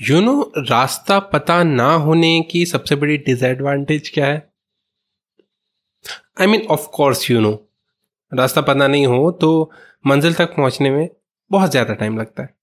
[0.00, 4.36] You know रास्ता पता ना होने की सबसे बड़ी डिसएडवांटेज क्या है?
[6.40, 7.50] I mean of course you know
[8.32, 9.50] रास्ता पता नहीं हो तो
[10.04, 11.08] मंजिल तक पहुँचने में
[11.50, 12.54] बहुत ज़्यादा टाइम लगता है।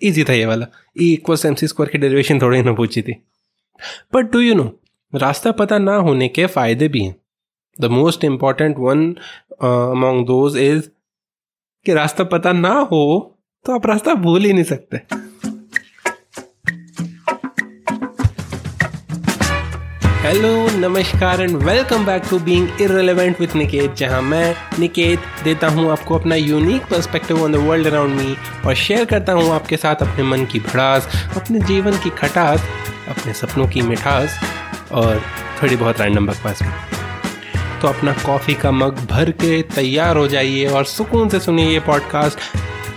[0.00, 0.66] इजी था ये वाला।
[0.96, 3.16] E equals M C square की डेरिवेशन थोड़ी ना पूछी थी।
[4.14, 4.70] बट डू यू नो
[5.12, 7.14] रास्ता पता ना होने के फ़ायदे भी हैं।
[7.78, 9.08] The most important one
[9.62, 10.88] among those is
[11.86, 13.04] कि रास्ता पता ना हो
[13.66, 15.00] तो आप रास्ता भूल ही नहीं सकते।
[20.26, 25.90] हेलो नमस्कार and welcome back to being irrelevant with Niket जहाँ मैं निकेत देता हूँ
[25.92, 28.34] आपको अपना unique perspective on the world around me
[28.66, 32.64] और शेयर करता हूँ आपके साथ अपने मन की भड़ास, अपने जीवन की खटास,
[33.08, 34.38] अपने सपनों की मिठास
[34.92, 35.22] और
[35.62, 40.66] थोड़ी बहुत रैंडम बकवास भी। तो अपना कॉफ़ी का मग भर के तैयार हो जाइए
[40.66, 42.38] और सुकून से सुनिए ये पॉडकास्ट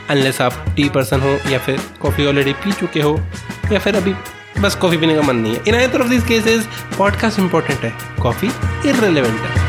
[0.09, 3.17] अनलेस आप टी पर्सन हो या फिर कॉफ़ी ऑलरेडी पी चुके हो
[3.73, 4.15] या फिर अभी
[4.61, 7.91] बस कॉफ़ी पीने का मन नहीं है। In either of this cases podcast important है।
[8.21, 8.47] कॉफ़ी
[8.89, 9.67] इरेलीवेंट है।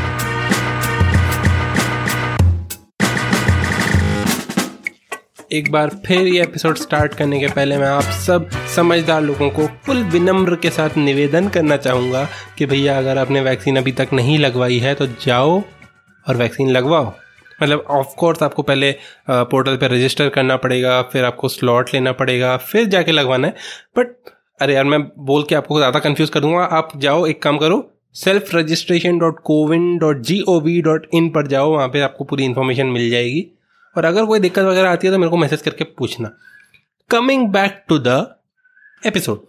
[5.51, 9.67] एक बार फिर ये एपिसोड स्टार्ट करने के पहले मैं आप सब समझदार लोगों को
[9.85, 14.37] फुल विनम्र के साथ निवेदन करना चाहूँगा कि भैया, अगर आपने वैक्सीन अभी तक नहीं
[14.39, 15.61] लगवाई है तो जाओ
[16.25, 17.11] और वैक्सीन लगवाओ।
[17.63, 18.91] मतलब ऑफ़ कोर्स आपको पहले
[19.29, 23.55] पोर्टल पे रजिस्टर करना पड़ेगा, फिर आपको स्लॉट लेना पड़ेगा, फिर जाके लगवाना है।
[23.97, 24.15] बट
[24.61, 27.87] अरे यार, मैं बोल के आपको ज़्यादा कंफ्यूज कर दूँगा। आप जाओ, एक काम करो
[28.15, 32.23] self registration dot CoWIN dot G O V dot in पर जाओ, वहाँ पे आपको
[32.23, 33.45] पूरी इन्फॉर्मेशन मिल जाएगी।
[33.95, 36.31] और अगर कोई दिक्कत वगैरह आती है तो मेरे को मैसेज करके पूछना।
[37.09, 38.25] Coming back to the
[39.03, 39.45] episode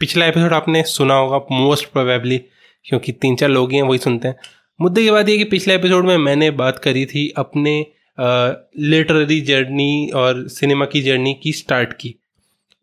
[0.00, 2.38] पिछला एपिसोड आपने सुना होगा मोस्ट प्रोबेबली
[2.84, 4.36] क्योंकि तीन चार लोग ही हैं, वही सुनते हैं।
[4.80, 7.74] मुद्दे की बात यह कि पिछले एपिसोड में मैंने बात करी थी अपने
[8.18, 12.14] लिटरेरी जर्नी और सिनेमा की जर्नी की स्टार्ट की।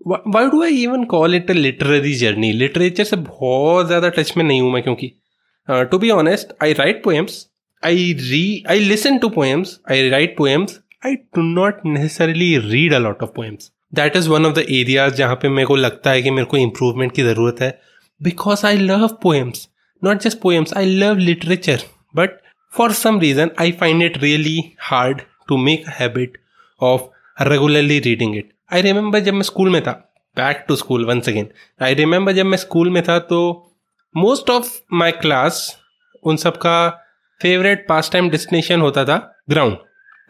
[0.07, 4.43] Why do I even call it a literary journey literature से बहुत ज़्यादा टच में
[4.45, 5.11] नहीं हूँ मैं क्योंकि
[5.67, 7.45] to be honest I write poems
[7.83, 12.97] I re I listen to poems I write poems I do not necessarily read a
[12.97, 16.21] lot of poems that is one of the areas जहाँ पे मेरे को लगता है
[16.21, 17.79] कि मेरे को इम्प्रूवमेंट की ज़रूरत है।
[18.21, 19.67] Because I love poems
[20.03, 21.83] not just poems I love literature
[22.15, 22.39] but
[22.73, 26.37] for some reason I find it really hard to make a habit
[26.81, 27.01] of
[27.43, 29.91] regularly reading it I remember जब मैं स्कूल में था
[30.35, 31.49] back to school once again
[31.81, 33.71] I remember जब मैं school में था तो
[34.17, 35.77] most of my class
[36.23, 36.89] उन सब का
[37.41, 39.77] फेवरेट पास टाइम डेस्टिनेशन होता था ग्राउंड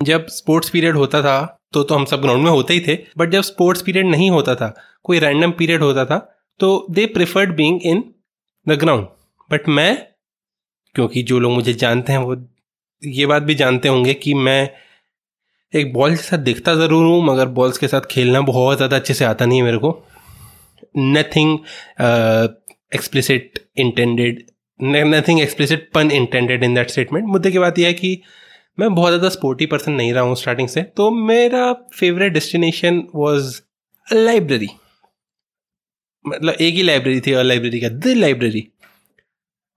[0.04, 3.30] जब स्पोर्ट्स पीरियड होता था तो तो हम सब ग्राउंड में होते ही थे बट
[3.30, 7.80] जब स्पोर्ट्स पीरियड नहीं होता था, कोई रैंडम पीरियड होता था तो they preferred being
[7.84, 8.14] in
[8.68, 9.08] the ground
[9.52, 10.06] but मैं,
[10.96, 12.48] क्योंकि जो लोग मुझे जानते हैं, वो
[13.04, 14.70] ये बात भी जानते होंगे कि मैं
[15.74, 19.14] एक बॉल के साथ दिखता ज़रूर हूँ, मगर बॉल्स के साथ खेलना बहुत ज़्यादा अच्छे
[19.14, 19.92] से आता नहीं है मेरे को।
[20.98, 21.58] Nothing
[22.96, 24.44] explicit intended
[24.80, 28.22] nothing explicit pun intended in that statement मुद्दे की बात यह है कि
[28.78, 33.60] मैं बहुत ज़्यादा स्पोर्टी पर्सन नहीं रहा हूँ स्टार्टिंग से तो मेरा फेवरेट डेस्टिनेशन वॉज़
[34.08, 34.70] लाइब्रेरी
[36.26, 38.68] मतलब एक ही लाइब्रेरी थी और लाइब्रेरी का द लाइब्रेरी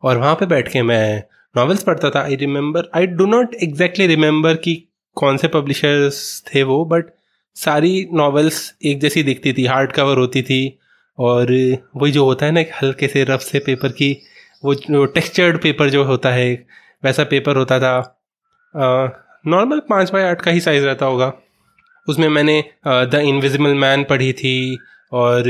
[0.02, 1.22] और वहाँ पे बैठ के मैं
[1.54, 4.74] नॉवेल्स पढ़ता था। I remember I do not exactly remember कि
[5.16, 7.10] कौन से पब्लिशर्स थे वो बट
[7.56, 10.78] सारी नॉवेल्स एक जैसी दिखती थी हार्ड कवर होती थी,
[11.18, 11.52] और
[11.96, 14.16] वही जो होता है ना हल्के से रफ से पेपर की,
[14.64, 16.52] वो जो टेक्सचर्ड पेपर जो होता है,
[17.02, 17.94] वैसा पेपर होता था।
[19.44, 21.32] नॉर्मल पाँच बाई आठ का ही साइज़ रहता होगा।
[22.08, 24.78] उसमें मैंने द इनविजिबल मैन पढ़ी थी,
[25.12, 25.44] और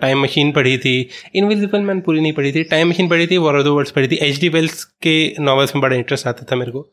[0.00, 3.56] टाइम मशीन पढ़ी थी। इनविजिबल मैन पूरी नहीं पढ़ी थी टाइम मशीन पढ़ी थी वॉर
[3.56, 6.56] ऑफ़ द वर्ड्स पढ़ी थी। एच डी वेल्स के नॉवेल्स में बड़ा इंटरेस्ट आता था
[6.56, 6.88] मेरे को।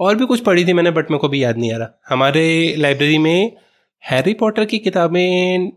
[0.00, 2.74] और भी कुछ पढ़ी थी मैंने बट मेरे को भी याद नहीं आ रहा। हमारे
[2.78, 3.56] लाइब्रेरी में
[4.02, 5.70] हैरी पॉटर की किताबें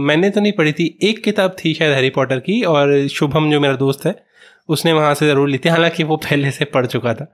[0.00, 3.60] मैंने तो नहीं पढ़ी थी। एक किताब थी शायद हैरी पॉटर की और शुभम जो
[3.60, 4.14] मेरा दोस्त है,
[4.68, 7.26] उसने वहाँ से ज़रूर ली थी, हालाँकि वो पहले से पढ़ चुका था।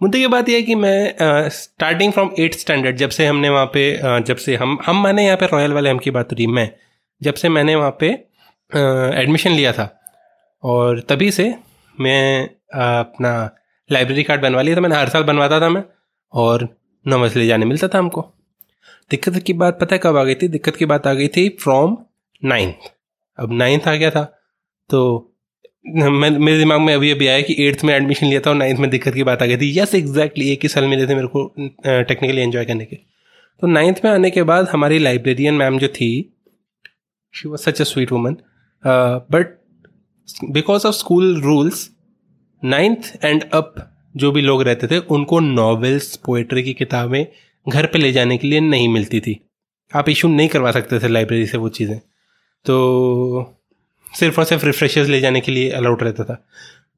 [0.00, 3.66] मुद्दे की बात यह है कि मैं स्टार्टिंग फ्रॉम एट्थ स्टैंडर्ड जब से हमने वहाँ
[3.74, 6.70] पे जब से हम हम मैंने यहाँ पे रॉयल वाले, हम की बात रही मैं,
[7.20, 8.08] जब से मैंने वहाँ पे
[9.20, 9.88] एडमिशन लिया था।
[10.62, 11.54] और तभी से
[11.96, 13.32] मैं अपना
[13.90, 15.82] लाइब्रेरी कार्ड बनवा लिया था मैंने, हर साल बनवाता था मैं,
[16.32, 16.68] और
[17.06, 18.20] नॉवेल्स ले जाने मिलता था हमको।
[19.10, 20.48] दिक्कत की बात पता है कब आ गई थी?
[20.48, 21.96] दिक्कत की बात आ गई थी फ्रॉम
[22.42, 22.92] नाइन्थ
[23.38, 24.22] अब नाइन्थ आ गया था
[24.90, 25.00] तो
[25.86, 28.80] मैं, मेरे दिमाग में अभी अभी आया कि एट्थ में एडमिशन लिया था और नाइन्थ
[28.80, 31.26] में दिक्कत की बात आ गई थी। यस एग्जैक्टली एक ही साल मिले थे मेरे
[31.26, 31.44] को
[31.86, 32.96] टेक्निकली एंजॉय करने के।
[33.62, 36.10] तो नाइन्थ में आने के बाद हमारी लाइब्रेरियन मैम जो थी
[37.34, 38.36] she was such a sweet woman
[39.32, 39.58] but
[40.50, 41.88] because of school rules
[42.62, 43.74] ninth and up
[44.14, 47.26] जो भी लोग रहते थे, उनको नॉवेल्स पोएट्री की किताबें
[47.66, 49.38] घर पे ले जाने के लिए नहीं मिलती थी।
[49.92, 51.98] आप इशू नहीं करवा सकते थे लाइब्रेरी से वो चीज़ें।
[52.66, 53.56] तो
[54.12, 56.44] सिर्फ़ और सिर्फ़ रिफ्रेशर्स ले जाने के लिए अलाउड रहता था।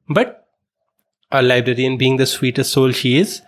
[0.08, 0.26] But
[1.32, 3.40] a librarian being the sweetest soul she is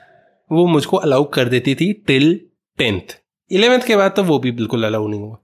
[0.50, 2.40] वो मुझको अलाउ कर देती थी टिल
[2.78, 3.16] टेंथ
[3.50, 5.37] इलेवेंथ के बाद तो वो भी बिल्कुल अलाउ नहीं हुआ।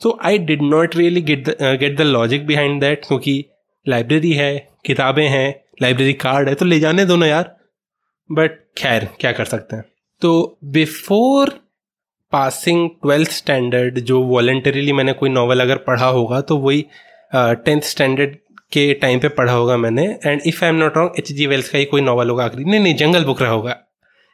[0.00, 3.44] So I did not really get get the logic behind that क्योंकि
[3.86, 7.54] लाइब्रेरी है, किताबें हैं लाइब्रेरी कार्ड है तो ले जाने दो ना यार।
[8.30, 9.84] बट खैर, क्या कर सकते हैं?
[10.22, 11.50] तो बिफोर
[12.32, 16.84] पासिंग ट्वेल्थ स्टैंडर्ड जो वॉल्टरीली मैंने कोई नॉवल अगर पढ़ा होगा तो वही
[17.32, 18.36] टेंथ स्टैंडर्ड
[18.72, 21.68] के टाइम पे पढ़ा होगा मैंने। And if I am not wrong H G Wells
[21.68, 23.76] का ही कोई नॉवल होगा आखिरी। नहीं नहीं जंगल बुक रहा होगा।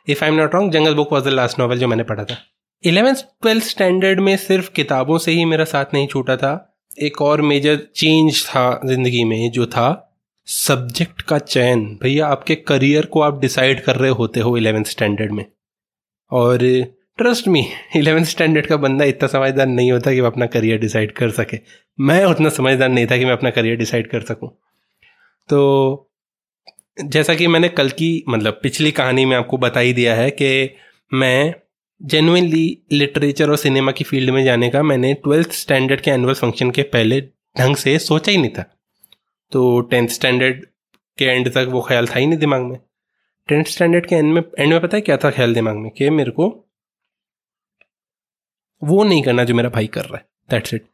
[0.06, 2.36] If I am not wrong jungle book was the last novel जो मैंने पढ़ा था।
[2.84, 6.52] इलेवेंथ ट्वेल्थ स्टैंडर्ड में सिर्फ़ किताबों से ही मेरा साथ नहीं छूटा था।
[6.98, 10.13] एक और मेजर चेंज था ज़िंदगी में, जो था
[10.46, 15.32] सब्जेक्ट का चयन, भैया आपके करियर को आप डिसाइड कर रहे होते हो इलेवेंथ स्टैंडर्ड
[15.32, 15.44] में।
[16.32, 16.58] और
[17.18, 21.12] ट्रस्ट मी इलेवेंथ स्टैंडर्ड का बंदा इतना समझदार नहीं होता कि वह अपना करियर डिसाइड
[21.12, 21.58] कर सके।
[22.00, 24.48] मैं उतना समझदार नहीं था कि मैं अपना करियर डिसाइड कर सकूँ।
[25.48, 26.10] तो
[27.04, 30.70] जैसा कि मैंने कल की मतलब पिछली कहानी में आपको बता ही दिया है कि
[31.14, 31.54] मैं
[32.02, 36.70] जेनुइनली लिटरेचर और सिनेमा की फ़ील्ड में जाने का मैंने ट्वेल्थ स्टैंडर्ड के एनुअल फ़ंक्शन
[36.70, 37.20] के पहले
[37.58, 38.73] ढंग से सोचा ही नहीं था।
[39.54, 40.64] तो टेंथ स्टैंडर्ड
[41.18, 42.78] के एंड तक वो ख्याल था ही नहीं दिमाग में।
[43.48, 45.90] टेंथ स्टैंडर्ड के एंड में एंड में पता है क्या था ख्याल दिमाग में?
[45.90, 46.48] कि मेरे को
[48.82, 50.84] वो नहीं करना जो मेरा भाई कर रहा है। That's it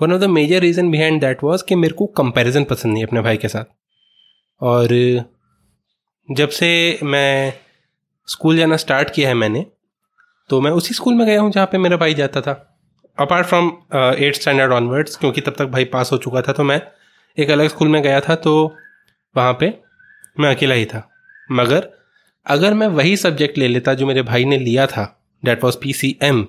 [0.00, 3.20] one of the major reason behind that was कि मेरे को कंपेरिजन पसंद नहीं अपने
[3.20, 3.64] भाई के साथ।
[4.60, 4.88] और
[6.28, 7.52] जब से मैं
[8.28, 9.66] स्कूल जाना स्टार्ट किया है मैंने
[10.50, 12.52] तो मैं उसी स्कूल में गया हूँ जहाँ पे मेरा भाई जाता था।
[13.18, 16.80] Apart from eight standard onwards क्योंकि तब तक भाई पास हो चुका था तो मैं
[17.36, 18.52] एक अलग स्कूल में गया था तो
[19.34, 19.72] वहाँ पे
[20.40, 21.06] मैं अकेला ही था।
[21.50, 21.88] मगर
[22.46, 25.04] अगर मैं वही सब्जेक्ट ले लेता जो मेरे भाई ने लिया था
[25.42, 26.42] that was P C M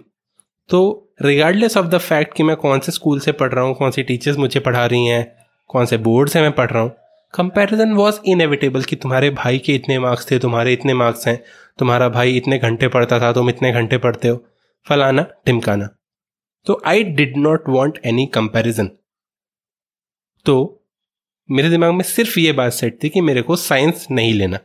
[0.69, 0.81] तो
[1.21, 4.03] रिगार्डलेस ऑफ़ द फैक्ट कि मैं कौन से स्कूल से पढ़ रहा हूँ, कौन सी
[4.03, 5.25] टीचर्स मुझे पढ़ा रही हैं,
[5.69, 6.91] कौन से बोर्ड से मैं पढ़ रहा हूँ
[7.33, 11.41] कंपेरिजन वॉज़ इनएविटेबल कि तुम्हारे भाई के इतने मार्क्स थे, तुम्हारे इतने मार्क्स हैं,
[11.79, 14.43] तुम्हारा भाई इतने घंटे पढ़ता था, तुम इतने घंटे पढ़ते हो,
[14.87, 15.89] फलाना ढिमकाना।
[16.67, 18.89] तो I did not want any comparison
[20.45, 20.55] तो
[21.49, 24.59] मेरे दिमाग में सिर्फ़ ये बात सेट थी कि मेरे को साइंस नहीं लेना।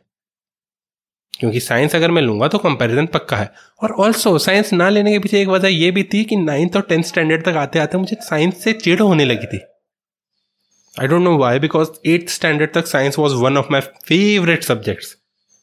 [1.34, 3.50] क्योंकि साइंस अगर मैं लूँगा तो कंपैरिजन पक्का है।
[3.82, 6.82] और ऑल्सो साइंस ना लेने के पीछे एक वजह यह भी थी कि नाइन्थ और
[6.88, 9.61] टेंथ स्टैंडर्ड तक आते आते मुझे साइंस से चिड़ होने लगी थी।
[10.96, 15.17] I don't know why because eighth standard तक science was one of my favourite subjects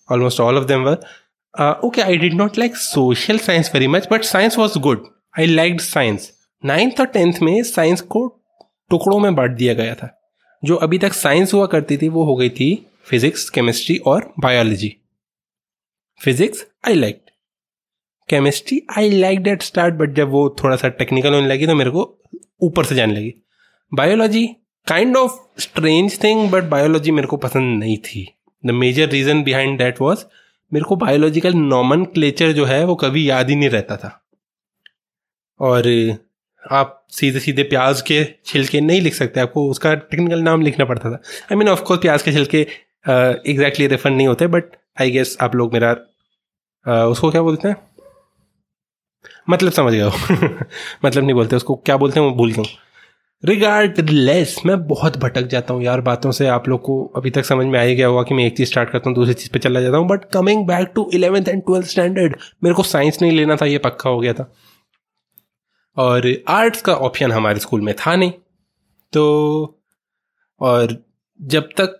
[0.10, 4.24] almost all of them were okay I did not like social science very much but
[4.24, 5.08] science was good
[5.40, 6.32] I like science
[6.64, 8.28] ninth और tenth में science को
[8.94, 10.10] टुकड़ों में बांट दिया गया था।
[10.64, 14.96] जो अभी तक साइंस हुआ करती थी, वो हो गई थी फिजिक्स केमिस्ट्री और biology
[16.22, 17.22] physics I like
[18.30, 21.92] chemistry I like that start but जब वो थोड़ा सा टेक्निकल होने लगी तो मेरे
[21.92, 22.04] को
[22.62, 23.34] ऊपर से जाने लगी।
[23.92, 24.46] Biology
[24.88, 28.28] kind of strange thing but biology मेरे को पसंद नहीं थी।
[28.66, 30.26] The major reason behind that was
[30.72, 34.20] मेरे को बायोलॉजिकल नॉमन क्लेचर जो है, वो कभी याद ही नहीं रहता था।
[35.60, 35.88] और
[36.72, 41.12] आप सीधे सीधे प्याज के छिलके नहीं लिख सकते आपको उसका टेक्निकल नाम लिखना पड़ता
[41.12, 41.16] था।
[41.52, 42.62] आई मीन ऑफकोर्स प्याज के छिलके
[43.52, 44.64] एग्जैक्टली रेफर नहीं होते बट
[45.02, 45.96] आई गेस आप लोग मेरा
[46.86, 47.76] uh, उसको क्या बोलते हैं?
[49.50, 50.10] मतलब समझ हो।
[51.06, 52.66] मतलब नहीं बोलते उसको क्या बोलते हैं वो भूल गया
[53.44, 57.46] रिगार्ड लेस मैं बहुत भटक जाता हूँ यार बातों से। आप लोग को अभी तक
[57.46, 59.50] समझ में आ ही गया होगा कि मैं एक चीज़ स्टार्ट करता हूँ दूसरी चीज़
[59.54, 63.22] पे चला जाता हूँ। But coming back to eleventh and twelfth standard मेरे को साइंस
[63.22, 64.54] नहीं लेना था ये पक्का हो गया था।
[65.98, 68.32] और आर्ट्स का ऑप्शन हमारे स्कूल में था नहीं।
[69.14, 69.80] तो
[70.62, 70.98] और
[71.40, 72.00] जब तक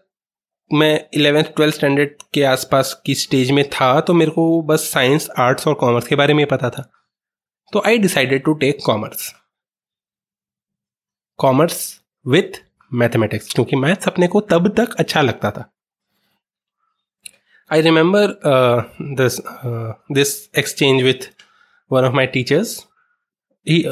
[0.72, 5.30] मैं इलेवेंथ ट्वेल्थ स्टैंडर्ड के आसपास की स्टेज में था तो मेरे को बस साइंस
[5.40, 6.90] आर्ट्स और कॉमर्स के बारे में पता था।
[7.74, 9.34] तो I decided to take commerce
[11.40, 11.78] commerce
[12.26, 12.62] with
[12.94, 15.70] mathematics क्योंकि मैथ्स अपने को तब तक अच्छा लगता था।
[17.72, 18.34] I remember
[19.18, 19.40] this
[20.12, 21.30] this exchange with
[21.92, 22.76] one of my teachers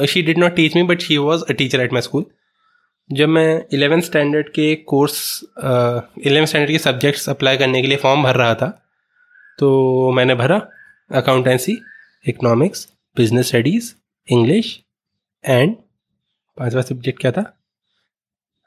[0.06, 2.26] she did not teach me but she was a teacher at my school
[3.12, 5.44] जब मैं इलेवेंथ स्टैंडर्ड के कोर्स
[6.26, 8.86] इलेवेंथ स्टैंडर्ड के सब्जेक्ट्स अप्लाई करने के लिए फॉर्म भर रहा था
[9.58, 10.68] तो मैंने भरा
[11.10, 11.78] accountancy
[12.28, 13.94] economics business studies
[14.28, 14.80] English
[15.46, 15.76] and
[16.58, 17.58] पांचवा सब्जेक्ट क्या था?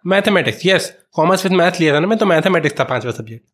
[0.05, 3.45] Mathematics yes commerce with math लिया था ना मैं तो मैथमेटिक्स था पांचवा सब्जेक्ट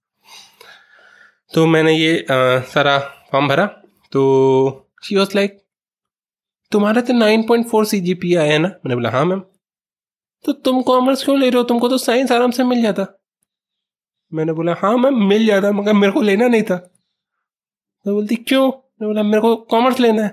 [1.54, 3.00] तो मैंने ये आ, सारा
[3.32, 3.66] फॉर्म भरा
[4.12, 5.61] तो शी वॉज़ लाइक
[6.72, 8.68] तुम्हारा तो nine point four C G P आया है ना?
[8.68, 9.40] मैंने बोला हाँ मैम।
[10.46, 11.64] तो तुम कॉमर्स क्यों ले रहे हो?
[11.64, 13.06] तुमको तो साइंस आराम से मिल जाता।
[14.34, 18.68] मैंने बोला हाँ मैम, मिल जाता, मगर मेरे को लेना नहीं था। तो बोलती, क्यों?
[18.68, 20.30] मैंने बोला, मेरे को कॉमर्स लेना है।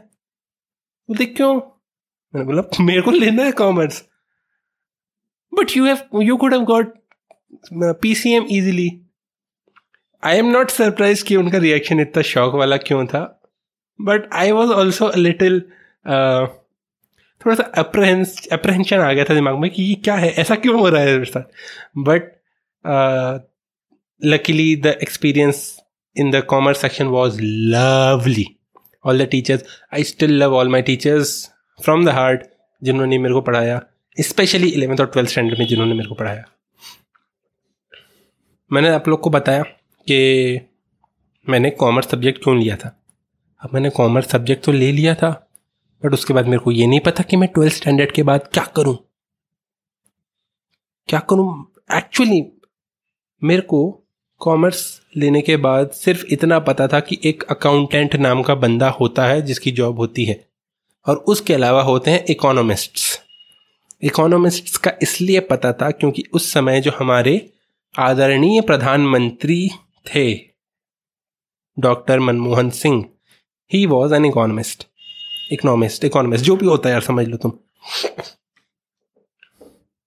[1.09, 1.55] बोलती, क्यों?
[1.55, 4.05] मैंने बोला, मेरे को लेना है commerce
[5.53, 6.95] but you have you could have got
[7.75, 8.89] PCM easily
[10.23, 13.23] I am not surprise कि उनका रिएक्शन इतना शौक वाला क्यों था।
[14.01, 15.63] But I was also little
[17.41, 20.31] थोड़ा सा अप्रहेंशन आ गया था दिमाग में कि ये क्या है?
[20.31, 21.43] ऐसा क्यों हो रहा है मेरे साथ
[21.99, 22.33] but
[24.25, 25.79] luckily the experience
[26.17, 28.47] in the commerce section was lovely
[29.05, 31.51] all the teachers I still love all my teachers
[31.85, 32.43] from the heart
[32.83, 33.81] जिन्होंने मेरे को पढ़ाया
[34.21, 36.45] स्पेशली इलेवेंथ और ट्वेल्थ स्टैंडर्ड में जिन्होंने मेरे को पढ़ाया।
[38.73, 40.61] मैंने आप लोग को बताया कि
[41.49, 42.97] मैंने कॉमर्स सब्जेक्ट क्यों लिया था?
[43.61, 45.48] अब मैंने कॉमर्स सब्जेक्ट तो ले लिया था।
[46.05, 48.65] बट उसके बाद मेरे को ये नहीं पता कि मैं ट्वेल्थ स्टैंडर्ड के बाद क्या
[48.65, 48.97] करूँ।
[51.09, 51.73] क्या करूँ?
[51.95, 52.43] एक्चुअली
[53.43, 54.05] मेरे को
[54.41, 59.27] कॉमर्स लेने के बाद सिर्फ़ इतना पता था कि एक अकाउंटेंट नाम का बंदा होता
[59.27, 60.49] है जिसकी जॉब होती है।
[61.07, 63.21] और उसके अलावा होते हैं इकोनॉमिस्ट्स
[64.03, 67.53] इकोनॉमिस्ट्स का इसलिए पता था क्योंकि उस समय जो हमारे
[67.99, 69.71] आदरणीय प्रधानमंत्री
[70.07, 70.35] थे
[71.79, 73.05] doctor Manmohan Singh
[73.73, 74.87] he was an economist
[75.51, 77.53] economist economist जो भी होता है यार, समझ लो तुम।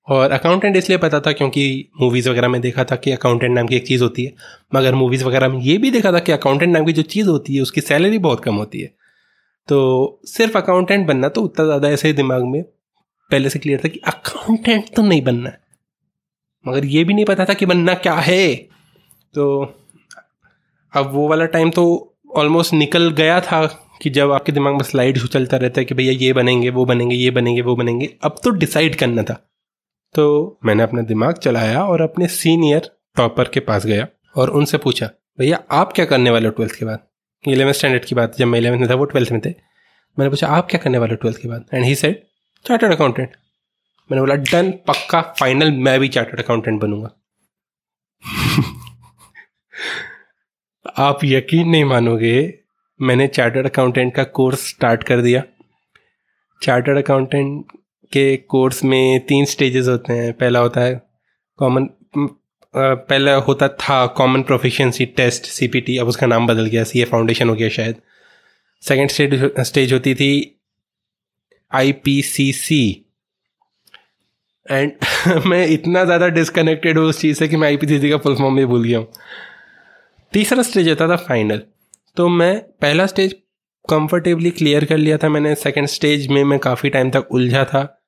[0.08, 1.64] और अकाउंटेंट इसलिए पता था क्योंकि
[2.02, 4.34] मूवीज़ वगैरह में देखा था कि अकाउंटेंट नाम की एक चीज़ होती है।
[4.76, 7.56] मगर मूवीज़ वगैरह में ये भी देखा था कि अकाउंटेंट नाम की जो चीज़ होती
[7.56, 8.88] है, उसकी सैलरी बहुत कम होती है।
[9.68, 12.62] तो सिर्फ़ अकाउंटेंट बनना तो उतना ज़्यादा ऐसे दिमाग में
[13.32, 15.60] पहले से क्लियर था कि अकाउंटेंट तो नहीं बनना है।
[16.66, 18.56] मगर ये भी नहीं पता था कि बनना क्या है।
[19.34, 19.62] तो
[20.94, 21.84] अब वो वाला टाइम तो
[22.38, 23.66] ऑलमोस्ट निकल गया था
[24.02, 26.86] कि जब आपके दिमाग में स्लाइड शो चलता रहता है कि भैया ये बनेंगे, वो
[26.86, 29.52] बनेंगे, ये बनेंगे, वो बनेंगे, अब तो डिसाइड करना था।
[30.14, 35.10] तो मैंने अपना दिमाग चलाया और अपने सीनियर टॉपर के पास गया और उनसे पूछा,
[35.40, 37.00] भैया, आप क्या करने वाले हो ट्वेल्थ के बाद?
[37.48, 39.50] इलेवेंथ स्टैंडर्ड की बात, जब मैं इलेवेंथ में था, वो ट्वेल्थ में थे।
[40.20, 41.66] मैंने पूछा, आप क्या करने वाले हो ट्वेल्थ के बाद?
[41.74, 42.24] And he said
[42.66, 43.30] chartered accountant
[44.12, 47.12] मैंने बोला, डन, पक्का, फाइनल, मैं भी चार्टर्ड अकाउंटेंट बनूँगा.
[50.98, 52.61] आप यकीन नहीं मानोगे
[53.02, 55.44] मैंने चार्टर्ड अकाउंटेंट का कोर्स स्टार्ट कर दिया।
[56.62, 57.72] चार्टर्ड अकाउंटेंट
[58.12, 61.02] के कोर्स में तीन स्टेजेस होते हैं। पहला होता है
[61.60, 61.88] कॉमन
[62.74, 67.50] पहला होता था कॉमन प्रोफिशिएंसी टेस्ट सीपीटी अब उसका नाम बदल गया सी ए फाउंडेशन
[67.50, 68.02] हो गया शायद।
[68.84, 70.58] सेकेंड स्टेज स्टेज होती थी
[71.72, 72.82] आई पी सी सी
[74.66, 74.92] एंड
[75.46, 78.18] मैं इतना ज़्यादा डिसकनेक्टेड हूँ उस चीज़ से कि मैं आई पी सी सी का
[78.18, 79.08] फुल फॉर्म भी भूल गया हूँ।
[80.34, 81.62] तीसरा स्टेज होता था फाइनल
[82.16, 83.34] तो मैं पहला स्टेज
[83.90, 88.02] कंफर्टेबली क्लियर कर लिया था मैंने। सेकंड स्टेज में मैं काफ़ी टाइम तक उलझा था।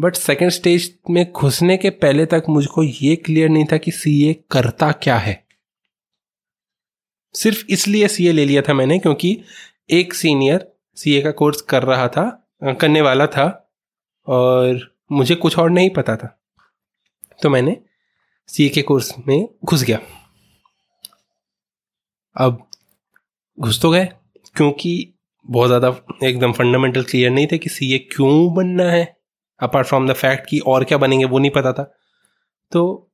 [0.00, 4.32] बट सेकंड स्टेज में घुसने के पहले तक मुझको ये क्लियर नहीं था कि सीए
[4.50, 5.46] करता क्या है।
[7.34, 9.40] सिर्फ़ इसलिए सीए ले लिया था मैंने क्योंकि
[9.90, 13.72] एक सीनियर सीए का कोर्स कर रहा था, करने वाला था
[14.26, 16.40] और मुझे कुछ और नहीं पता था।
[17.42, 17.76] तो मैंने
[18.46, 19.98] सीए के कोर्स में घुस गया।
[22.36, 22.69] अब
[23.60, 24.04] घुस तो गए,
[24.56, 24.92] क्योंकि
[25.46, 25.88] बहुत ज़्यादा
[26.24, 29.04] एकदम फंडामेंटल क्लियर नहीं थे कि सी ए क्यों बनना है
[29.60, 31.82] अपार्ट फ्रॉम द फैक्ट कि और क्या बनेंगे, वो नहीं पता था।
[32.72, 33.06] तो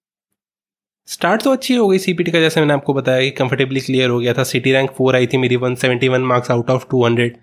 [1.08, 4.18] स्टार्ट तो अच्छी हो गई सीपीटी का, जैसे मैंने आपको बताया कि कंफर्टेबली क्लियर हो
[4.18, 7.04] गया था। सिटी रैंक फोर आई थी मेरी one seventy one marks out of two
[7.04, 7.38] hundred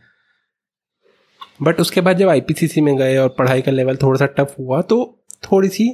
[1.61, 4.81] but उसके बाद जब आईपीसीसी में गए और पढ़ाई का लेवल थोड़ा सा टफ हुआ
[4.83, 4.97] तो
[5.43, 5.89] थोड़ी सी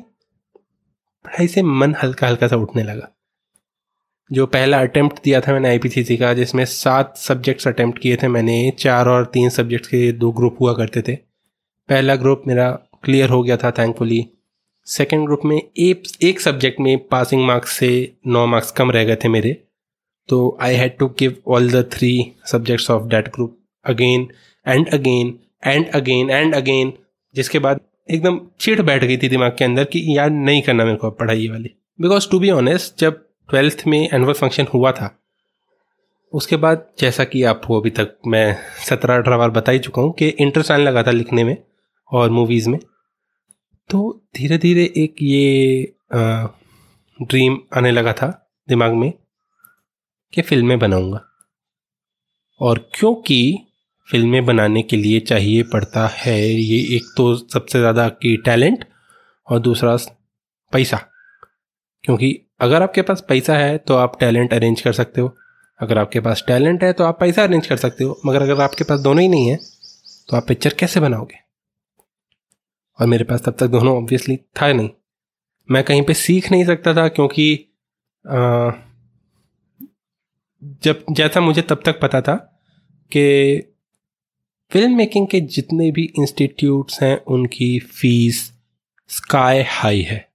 [1.25, 3.07] पढ़ाई से मन हल्का हल्का सा उठने लगा।
[4.31, 8.71] जो पहला अटेम्प्ट दिया था मैंने आईपीसीसी का, जिसमें सात सब्जेक्ट्स अटेम्प्ट किए थे मैंने,
[8.79, 11.15] चार और तीन सब्जेक्ट्स के दो ग्रुप हुआ करते थे।
[11.89, 12.71] पहला ग्रुप मेरा
[13.03, 14.25] क्लियर हो गया था थैंकफुली
[14.87, 17.89] सेकेंड ग्रुप में एक एक सब्जेक्ट में पासिंग मार्क्स से
[18.27, 19.51] नौ मार्क्स कम रह गए थे मेरे।
[20.29, 22.11] तो I had to give all the three
[22.45, 24.27] subjects of that group again
[24.65, 26.93] and again and again and again
[27.35, 30.97] जिसके बाद एकदम चिढ़ बैठ गई थी दिमाग के अंदर कि यार नहीं करना मेरे
[30.97, 35.15] को पढ़ाई वाली। बिकॉज़ टू बी ऑनेस्ट जब ट्वेल्थ में एनुअल फ़ंक्शन हुआ था।
[36.33, 38.55] उसके बाद जैसा कि आपको अभी तक मैं
[38.87, 41.55] सत्रह अठारह बार बता ही चुका हूँ कि इंटरेस्ट आने लगा था लिखने में
[42.11, 42.79] और मूवीज़ में।
[43.89, 46.47] तो धीरे धीरे एक ये आ,
[47.19, 48.27] ड्रीम आने लगा था
[48.67, 49.11] दिमाग में
[50.33, 51.21] कि फ़िल्में बनाऊँगा।
[52.61, 53.41] और क्योंकि
[54.07, 58.85] फ़िल्में बनाने के लिए चाहिए पड़ता है ये एक तो सबसे ज़्यादा की टैलेंट
[59.47, 59.95] और दूसरा
[60.73, 60.97] पैसा।
[62.03, 65.35] क्योंकि अगर आपके पास पैसा है तो आप टैलेंट अरेंज कर सकते हो।
[65.79, 68.83] अगर आपके पास टैलेंट है तो आप पैसा अरेंज कर सकते हो। मगर अगर आपके
[68.83, 69.57] पास दोनों ही नहीं है
[70.29, 71.39] तो आप पिक्चर कैसे बनाओगे?
[72.99, 74.89] और मेरे पास तब तक दोनों ऑब्वियसली था नहीं।
[75.69, 77.53] मैं कहीं पे सीख नहीं सकता था क्योंकि
[78.25, 78.71] आ,
[80.83, 82.35] जब जैसा मुझे तब तक पता था
[83.11, 83.59] कि
[84.71, 88.41] फ़िल्म मेकिंग के जितने भी इंस्टीट्यूट्स हैं उनकी फ़ीस
[89.09, 90.28] स्काई हाई है।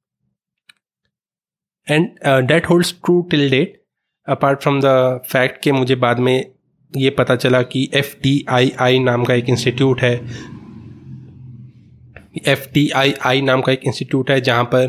[1.89, 2.09] And
[2.49, 3.81] that holds true till date
[4.29, 6.35] apart from the fact कि मुझे बाद में
[6.93, 10.15] ये पता चला कि एफ़ टी आई आई नाम का एक इंस्टीट्यूट है।
[12.49, 14.87] एफ़ टी आई आई नाम का एक इंस्टीट्यूट है जहाँ पर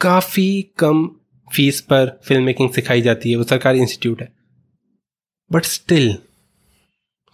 [0.00, 1.06] काफ़ी कम
[1.48, 4.32] फ़ीस पर फ़िल्म मेकिंग सिखाई जाती है। वो सरकारी इंस्टीट्यूट है।
[5.50, 6.16] But still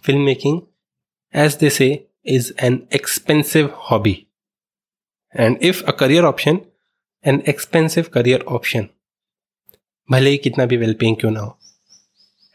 [0.03, 0.61] film making
[1.33, 1.87] as they say
[2.25, 4.17] is an expensive hobby
[5.35, 6.59] and if a career option
[7.25, 8.87] an expensive career option
[10.09, 11.57] भले ही कितना भी वेल पेइंग क्यों ना हो।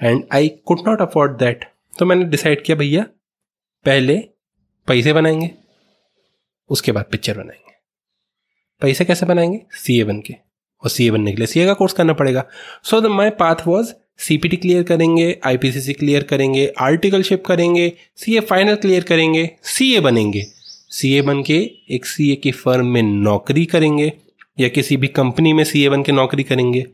[0.01, 1.65] And I could not afford that
[1.97, 3.03] तो मैंने डिसाइड किया, भैया,
[3.85, 4.17] पहले
[4.89, 5.51] पैसे बनाएँगे,
[6.71, 7.75] उसके बाद पिक्चर बनाएँगे।
[8.83, 9.61] पैसे कैसे बनाएँगे?
[9.75, 10.35] सी ए बन के
[10.83, 12.45] और सी ए बनने के लिए सी ए का कोर्स करना पड़ेगा।
[12.85, 17.45] So the my path was CPT clear करेंगे I P C C clear करेंगे आर्टिकलशिप
[17.47, 20.43] करेंगे सी ए फाइनल क्लियर करेंगे सी ए बनेंगे।
[20.91, 21.59] सी ए बन के
[21.91, 24.13] एक सी ए की फर्म में नौकरी करेंगे।
[24.59, 26.85] या किसी भी कंपनी में सी ए बन के नौकरी करेंगे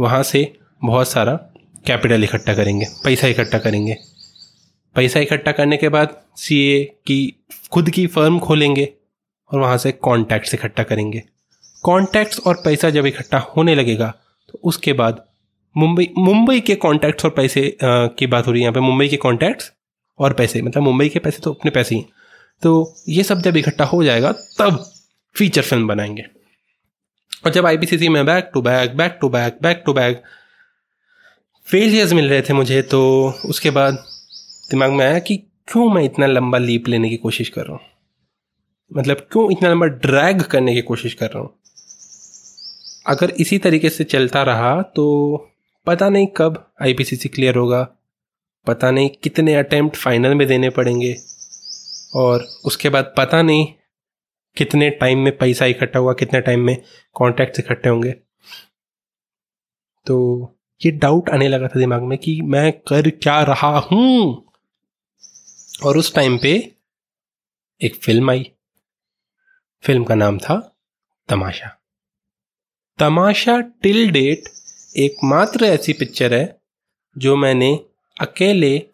[0.00, 0.52] वहाँ से
[0.84, 1.34] बहुत सारा
[1.86, 3.96] कैपिटल इकट्ठा करेंगे पैसा इकट्ठा करेंगे।
[4.96, 7.36] पैसा इकट्ठा करने के बाद सी ए की
[7.72, 8.88] खुद की फर्म खोलेंगे
[9.50, 11.22] और वहाँ से कॉन्टैक्ट्स इकट्ठा करेंगे।
[11.82, 14.14] कॉन्टैक्ट्स और पैसा जब इकट्ठा होने लगेगा
[14.48, 15.24] तो उसके बाद
[15.76, 19.08] मुंबई मुंबई के कॉन्टैक्ट्स और पैसे आ, की बात हो रही है यहाँ पे मुंबई
[19.08, 19.72] के कॉन्टैक्ट्स
[20.18, 22.04] और पैसे मतलब मुंबई के पैसे तो अपने पैसे ही
[22.62, 24.84] तो ये सब जब इकट्ठा हो जाएगा तब
[25.36, 26.41] फीचर फ़िल्म बनाएँगे।
[27.44, 30.22] और जब आईपीसीसी में back to back back to back back to back
[31.66, 33.00] failures मिल रहे थे मुझे तो
[33.46, 33.94] उसके बाद
[34.70, 35.36] दिमाग में आया कि
[35.68, 37.80] क्यों मैं इतना लंबा लीप लेने की कोशिश कर रहा हूँ?
[38.92, 41.50] मतलब क्यों इतना लंबा ड्रैग करने की कोशिश कर रहा हूँ?
[43.06, 45.04] अगर इसी तरीके से चलता रहा तो
[45.86, 47.82] पता नहीं कब आईपीसीसी क्लियर होगा,
[48.66, 51.16] पता नहीं कितने अटेम्प्ट फाइनल में देने पड़ेंगे,
[52.14, 53.66] और उसके बाद पता नहीं
[54.56, 56.82] कितने टाइम में पैसा इकट्ठा हुआ, कितने टाइम में
[57.14, 58.12] कॉन्टैक्ट इकट्ठे होंगे।
[60.06, 60.48] तो
[60.84, 64.44] ये डाउट आने लगा था दिमाग में कि मैं कर क्या रहा हूँ?
[65.84, 66.72] और उस टाइम पे
[67.82, 68.52] एक फ़िल्म आई।
[69.82, 70.76] फ़िल्म का नाम था
[71.28, 71.82] तमाशा।
[72.98, 74.42] तमाशा टिल डेट
[74.96, 76.60] एकमात्र ऐसी पिक्चर है
[77.18, 77.80] जो मैंने
[78.20, 78.86] अकेले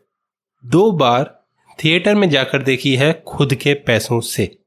[0.67, 1.45] दो बार
[1.85, 4.58] थिएटर में जाकर देखी है खुद के पैसों से।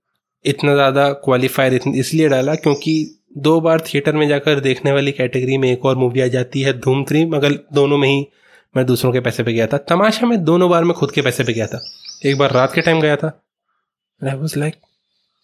[0.45, 2.93] इतना ज़्यादा क्वालिफायर इसलिए डाला क्योंकि
[3.37, 6.73] दो बार थिएटर में जाकर देखने वाली कैटेगरी में एक और मूवी आ जाती है
[6.79, 8.25] धूम थ्री मगर दोनों में ही
[8.75, 11.43] मैं दूसरों के पैसे पे गया था। तमाशा में दोनों बार मैं खुद के पैसे
[11.43, 11.81] पे गया था।
[12.25, 13.27] एक बार रात के टाइम गया था।
[14.21, 14.75] I was like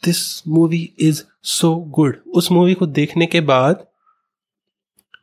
[0.03, 3.85] this movie is so good उस मूवी को देखने के बाद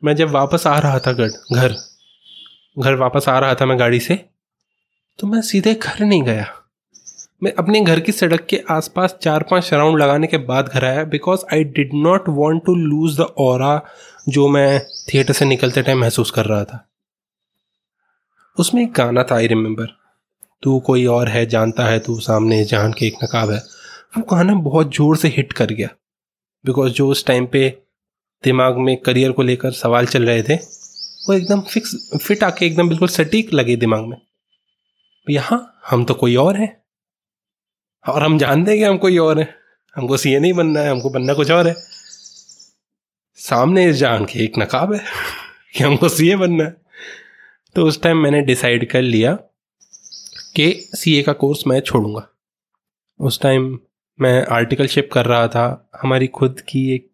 [0.03, 1.75] मैं जब वापस आ रहा था घर घर
[2.77, 4.15] घर वापस आ रहा था मैं गाड़ी से
[5.19, 6.45] तो मैं सीधे घर नहीं गया।
[7.41, 11.03] मैं अपने घर की सड़क के आसपास चार पाँच राउंड लगाने के बाद घर आया
[11.03, 13.63] because I did not want to lose the और
[14.29, 16.87] जो मैं थिएटर से निकलते टाइम महसूस कर रहा था।
[18.57, 19.87] उसमें एक गाना था आई रिमेम्बर
[20.63, 23.57] तू कोई और है, जानता है तू, सामने जान के एक नकाब है।
[24.17, 25.89] वो गाना बहुत ज़ोर से हिट कर गया।
[26.65, 27.69] बिकॉज़ जो उस टाइम पे
[28.43, 32.89] दिमाग में करियर को लेकर सवाल चल रहे थे, वो एकदम फिक्स फिट आके एकदम
[32.89, 34.17] बिल्कुल सटीक लगे दिमाग में।
[35.27, 36.84] यहाँ हम तो कोई और हैं।
[38.07, 39.55] और हम जानते हैं कि हम कोई और है।
[39.95, 41.75] हमको सीए नहीं बनना है, हमको बनना कुछ और है।
[43.35, 44.99] सामने इस जान के एक नकाब है
[45.77, 46.75] कि हमको सीए बनना है।
[47.75, 49.33] तो उस टाइम मैंने डिसाइड कर लिया
[50.55, 52.27] कि सीए का कोर्स मैं छोड़ूँगा।
[53.19, 53.79] उस टाइम
[54.21, 57.09] मैं आर्टिकलशिप कर रहा था। हमारी खुद की एक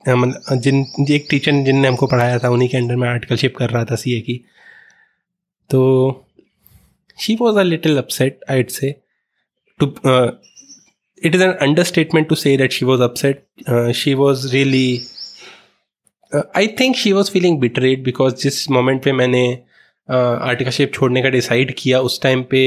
[0.53, 3.95] जिन, एक टीचर जिनने हमको पढ़ाया था, उन्हीं के अंडर में आर्टिकलशिप कर रहा था
[3.95, 4.45] सीए की।
[5.69, 6.25] तो
[7.19, 9.01] she was a little upset I'd say
[9.79, 9.85] to
[11.21, 13.45] it is an understatement to say that she was upset.
[13.67, 15.01] Uh, she was really.
[16.31, 19.43] Uh, I think she was feeling betrayed because जिस moment पे मैंने
[20.09, 22.63] articleship uh, छोड़ने का decide किया उस time पे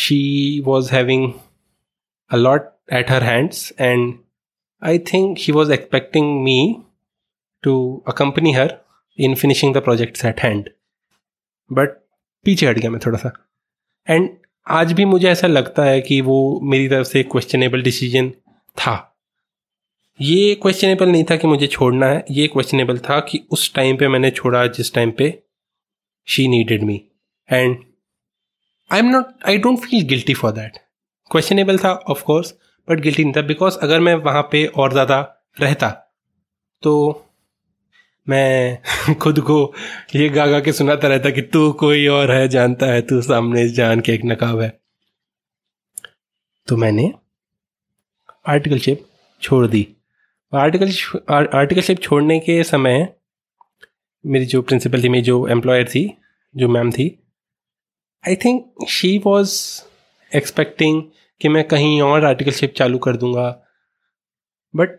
[0.00, 0.20] she
[0.66, 1.32] was having
[2.30, 4.12] a lot at her hands and
[4.82, 6.58] I think she was expecting me
[7.64, 7.74] to
[8.08, 8.78] accompany her
[9.18, 10.70] in finishing the projects at hand
[11.70, 11.98] but
[12.44, 13.32] पीछे हट गया मैं थोड़ा सा
[14.06, 14.28] एंड
[14.70, 18.30] आज भी मुझे ऐसा लगता है कि वो मेरी तरफ़ से क्वेश्चनेबल डिसीज़न
[18.76, 19.16] था।
[20.20, 24.08] ये क्वेश्चनेबल नहीं था कि मुझे छोड़ना है, ये क्वेश्चनेबल था कि उस टाइम पे
[24.08, 25.42] मैंने छोड़ा जिस टाइम पे
[26.26, 27.04] she needed me
[27.52, 27.78] and
[28.92, 30.78] I am not I don't feel guilty for that
[31.30, 32.54] questionable था ऑफ़ कोर्स
[32.88, 35.90] बट गिल्टी नहीं था बिकॉज़ अगर मैं वहाँ पे और ज़्यादा रहता
[36.82, 37.24] तो
[38.28, 38.78] मैं
[39.14, 39.74] खुद को
[40.14, 43.68] ये गा गा के सुनाता रहता कि तू कोई और है, जानता है तू सामने
[43.68, 44.80] जान के एक नकाब है।
[46.66, 49.06] तो मैंने आर्टिकल आर्टिकलशिप
[49.42, 49.96] छोड़ दी।
[50.54, 50.86] आर्टिकल
[51.30, 53.14] आर्टिकल आर्टिकलशिप छोड़ने के समय
[54.26, 56.18] मेरी जो प्रिंसिपल थी, मेरी जो एम्प्लॉयर थी,
[56.56, 57.22] जो मैम थी
[58.28, 59.82] I think she was
[60.36, 61.02] expecting
[61.40, 63.62] कि मैं कहीं और आर्टिकल आर्टिकलशिप चालू कर दूँगा।
[64.76, 64.90] बट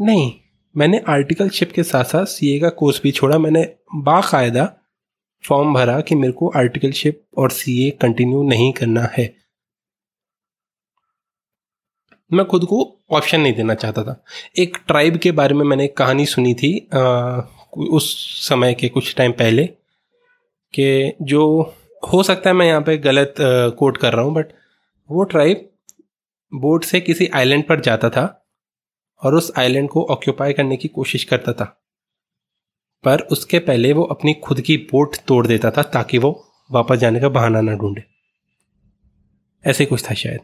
[0.00, 0.41] नहीं
[0.74, 3.62] मैंने आर्टिकलशिप के साथ साथ सीए का कोर्स भी छोड़ा। मैंने
[3.94, 4.64] बाकायदा
[5.44, 9.34] फॉर्म भरा कि मेरे को आर्टिकलशिप और सीए कंटिन्यू नहीं करना है।
[12.30, 14.24] मैं खुद को ऑप्शन नहीं देना चाहता था।
[14.58, 17.40] एक ट्राइब के बारे में मैंने एक कहानी सुनी थी आ,
[17.76, 19.64] उस समय के कुछ टाइम पहले
[20.74, 21.74] कि जो
[22.12, 23.34] हो सकता है मैं यहाँ पे गलत
[23.78, 24.52] कोट कर रहा हूँ बट
[25.10, 25.68] वो ट्राइब
[26.52, 28.41] बोट से किसी आइलैंड पर जाता था।
[29.22, 31.78] और उस आइलैंड को ऑक्यूपाई करने की कोशिश करता था।
[33.04, 37.20] पर उसके पहले वो अपनी खुद की बोट तोड़ देता था ताकि वो वापस जाने
[37.20, 38.04] का बहाना ना ढूंढे।
[39.66, 40.40] ऐसे कुछ था शायद।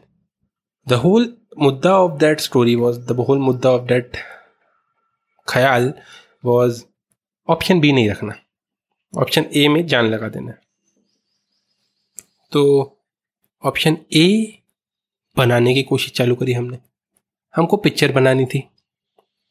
[0.87, 4.17] द होल मुद्दा of that story was the whole मुद्दा ऑफ़ दैट
[5.49, 5.93] ख्याल
[6.45, 6.83] वॉज़
[7.47, 8.35] ऑप्शन बी नहीं रखना।
[9.17, 10.53] ऑप्शन ए में जान लगा देना।
[12.51, 12.95] तो
[13.63, 14.59] ऑप्शन ए
[15.37, 16.88] बनाने की कोशिश चालू करी हमने।
[17.53, 18.63] हमको पिक्चर बनानी थी।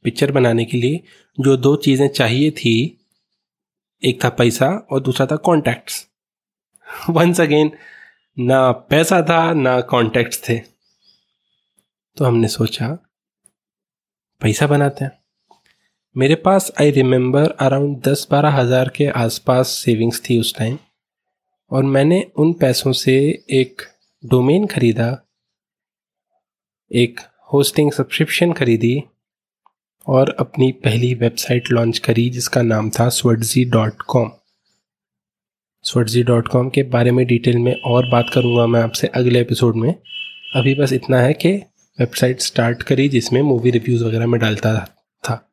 [0.04, 1.02] पिक्चर बनाने के लिए
[1.38, 2.74] जो दो चीज़ें चाहिए थी,
[4.02, 6.06] एक था पैसा और दूसरा था कॉन्टैक्ट्स
[7.10, 7.70] वंस अगेन
[8.36, 10.58] ना पैसा था, ना कॉन्टैक्ट्स थे।
[12.16, 12.86] तो हमने सोचा,
[14.40, 15.10] पैसा बनाते हैं।
[16.16, 20.78] मेरे पास आई रिमेंबर अराउंड दस बारह हज़ार के आसपास सेविंग्स थी उस टाइम
[21.70, 23.16] और मैंने उन पैसों से
[23.52, 23.82] एक
[24.22, 25.10] डोमेन खरीदा,
[26.90, 27.20] एक
[27.52, 29.02] होस्टिंग सब्सक्रिप्शन खरीदी
[30.06, 34.30] और अपनी पहली वेबसाइट लॉन्च करी, जिसका नाम था स्वटजी डॉट कॉम
[35.82, 39.76] स्वटजी डॉट कॉम के बारे में डिटेल में और बात करूँगा मैं आपसे अगले एपिसोड
[39.76, 39.94] में।
[40.56, 41.52] अभी बस इतना है कि
[41.98, 44.84] वेबसाइट स्टार्ट करी, जिसमें मूवी रिव्यूज़ वगैरह में डालता
[45.24, 45.50] था।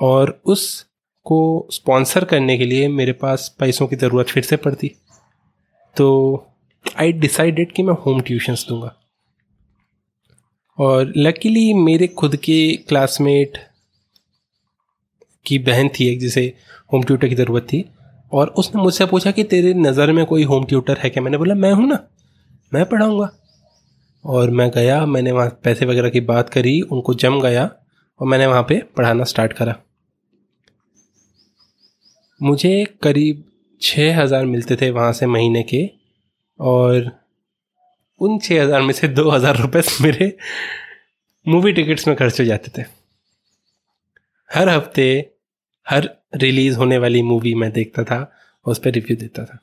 [0.00, 0.86] और उस
[1.24, 4.92] को स्पॉन्सर करने के लिए मेरे पास पैसों की ज़रूरत फिर से पड़ती।
[5.96, 6.46] तो
[6.96, 8.96] आई डिसाइडेड कि मैं होम ट्यूशन्स दूँगा।
[10.80, 13.58] और लकीली मेरे खुद के क्लासमेट
[15.46, 16.52] की बहन थी एक, जिसे
[16.92, 17.84] होम ट्यूटर की ज़रूरत थी।
[18.32, 21.22] और उसने मुझसे पूछा कि तेरे नज़र में कोई होम ट्यूटर है क्या?
[21.22, 21.98] मैंने बोला, मैं हूँ ना।
[22.72, 23.30] मैं पढ़ाऊँगा।
[24.24, 27.70] और मैं गया, मैंने वहाँ पैसे वगैरह की बात करी, उनको जम गया
[28.20, 29.74] और मैंने वहाँ पे पढ़ाना स्टार्ट करा।
[32.40, 33.44] मुझे करीब
[33.82, 35.90] छः हज़ार मिलते थे वहाँ से महीने के
[36.60, 37.10] और
[38.20, 40.36] उन छः हज़ार में से दो हज़ार रुपये मेरे
[41.46, 42.84] मूवी टिकट्स में खर्च हो जाते थे।
[44.50, 45.30] हर हफ़्ते,
[45.86, 48.20] हर रिलीज़ होने वाली मूवी मैं देखता था
[48.66, 49.58] और उस पर रिव्यू देता था।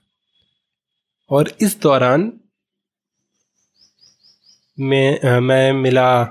[1.32, 2.32] और इस दौरान
[4.78, 6.24] मैं मैं मिला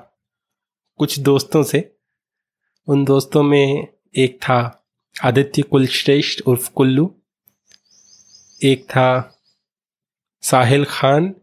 [1.00, 1.90] कुछ दोस्तों से।
[2.88, 4.58] उन दोस्तों में एक था
[5.16, 7.14] आदित्य कुलश्रेष्ठ उर्फ़ कुल्लू,
[8.60, 9.32] एक था
[10.42, 11.34] साहिल खान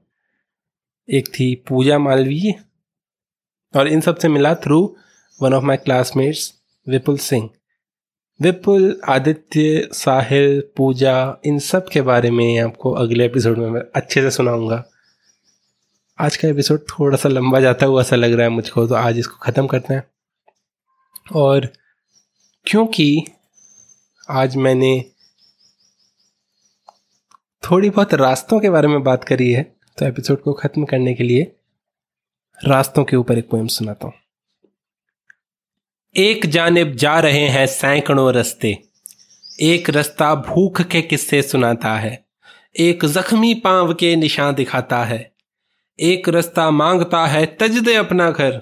[1.09, 2.63] एक थी पूजा मालवीय
[3.75, 4.97] और इन सबसे मिला through
[5.41, 6.53] one of my classmates
[6.87, 7.49] Vipul Singh
[8.41, 14.21] Vipul Aditya, Sahil, Pooja, इन सब के बारे में आपको अगले एपिसोड में मैं अच्छे
[14.21, 14.85] से सुनाऊँगा।
[16.19, 19.17] आज का एपिसोड थोड़ा सा लंबा जाता हुआ ऐसा लग रहा है मुझको तो आज
[19.17, 20.03] इसको ख़त्म करते हैं।
[21.35, 21.69] और
[22.65, 23.23] क्योंकि
[24.29, 25.05] आज मैंने
[27.71, 31.23] थोड़ी बहुत रास्तों के बारे में बात करी है तो एपिसोड को ख़त्म करने के
[31.23, 31.55] लिए
[32.65, 34.13] रास्तों के ऊपर एक पोएम सुनाता हूँ।
[36.15, 38.77] एक जानब जा रहे हैं सैकड़ों रस्ते।
[39.61, 42.25] एक रास्ता भूख के किस्से सुनाता है।
[42.79, 45.31] एक जख्मी पाँव के निशान दिखाता है।
[45.99, 48.61] एक रास्ता माँगता है तज दे अपना घर।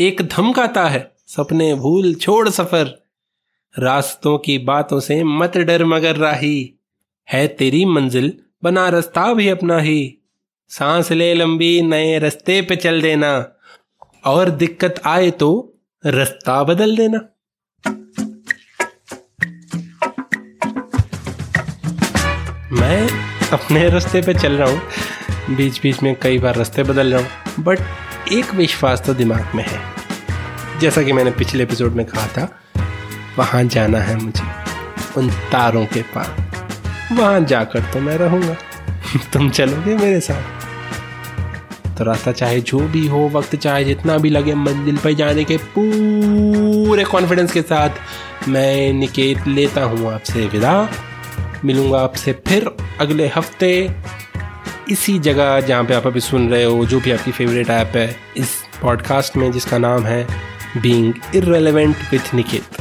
[0.00, 3.02] एक धमकाता है सपने भूल छोड़ सफ़र।
[3.78, 6.74] रास्तों की बातों से मत डर मगर राही।
[7.32, 10.14] है तेरी मंजिल, बना रास्ता भी अपना ही।
[10.70, 13.48] सांस ले लंबी, नए रास्ते पे चल देना।
[14.24, 15.74] और दिक्कत आए तो
[16.06, 17.18] रास्ता बदल देना।
[22.72, 23.08] मैं
[23.50, 24.82] अपने रास्ते पे चल रहा हूँ।
[25.56, 27.78] बीच बीच में कई बार रास्ते बदल रहा हूँ बट
[28.32, 29.80] एक विश्वास तो दिमाग में है।
[30.80, 32.60] जैसा कि मैंने पिछले एपिसोड में कहा था,
[33.38, 34.44] वहाँ जाना है मुझे।
[35.16, 36.36] उन तारों के पास
[37.12, 38.56] वहाँ जाकर तो मैं रहूँगा।
[39.32, 40.57] तुम चलोगे मेरे साथ।
[41.98, 45.56] तो रास्ता चाहे जो भी हो, वक्त चाहे जितना भी लगे, मंजिल पर जाने के
[45.56, 50.88] पूरे कॉन्फिडेंस के साथ मैं निकेत लेता हूँ आपसे विदा।
[51.64, 53.90] मिलूँगा आपसे फिर अगले हफ़्ते
[54.90, 58.16] इसी जगह जहाँ पे आप अभी सुन रहे हो, जो भी आपकी फेवरेट ऐप है,
[58.36, 58.50] इस
[58.82, 60.26] पॉडकास्ट में जिसका नाम है
[60.76, 62.76] बींग इरेलीवेंट विथ निकेत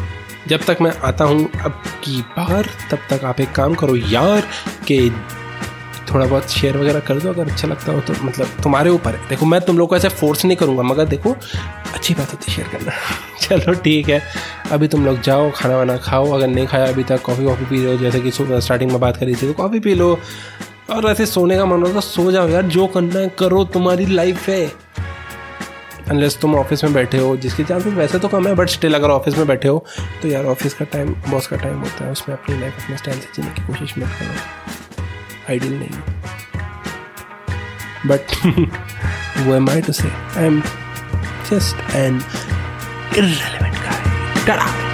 [0.48, 4.42] जब तक मैं आता हूँ, अब की बार, तब तक आप एक काम करो यार,
[4.88, 5.10] कि
[6.14, 9.28] थोड़ा बहुत शेयर वगैरह कर दो, अगर अच्छा लगता हो तो मतलब तुम्हारे ऊपर है।
[9.30, 11.36] देखो, मैं तुम लोग को ऐसे फोर्स नहीं करूँगा, मगर देखो,
[11.94, 12.92] अच्छी बात होती शेयर करना।
[13.42, 14.22] चलो, ठीक है।
[14.72, 17.84] अभी तुम लोग जाओ, खाना वाना खाओ। अगर नहीं खाया अभी तक कॉफ़ी वॉफ़ी पी
[17.86, 20.18] हो जैसे कि स्टार्टिंग में बात करी थी तो कॉफ़ी पी लो।
[20.90, 24.48] और ऐसे सोने का मन होता सो जाओ यार, जो करना है करो, तुम्हारी लाइफ
[24.50, 24.66] है।
[26.10, 29.10] अनलेस तुम ऑफ़िस में बैठे हो, जिसके चांसेस वैसे तो कम है बट स्टिल अगर
[29.10, 29.86] ऑफ़िस में बैठे हो
[30.22, 33.20] तो यार ऑफ़िस का टाइम बॉस का टाइम होता है, उसमें अपनी लाइफ अपने स्टाइल
[33.20, 34.87] से जीने की कोशिश मत करो।
[35.50, 35.90] आइडियल नहीं
[38.08, 38.36] बट
[39.46, 40.62] वो am I to say I am
[41.52, 42.22] just an
[43.18, 44.00] irrelevant guy.
[44.46, 44.87] Ta-da!